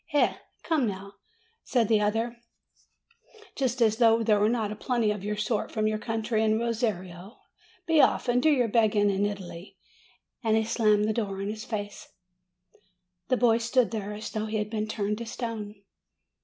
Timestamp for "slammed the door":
10.63-11.39